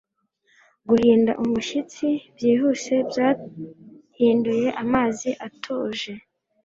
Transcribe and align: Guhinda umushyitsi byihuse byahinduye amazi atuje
Guhinda 0.87 1.31
umushyitsi 1.43 2.07
byihuse 2.35 2.93
byahinduye 3.09 4.67
amazi 4.83 5.29
atuje 5.47 6.11